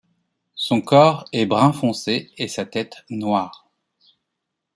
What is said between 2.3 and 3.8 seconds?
et sa tête noire.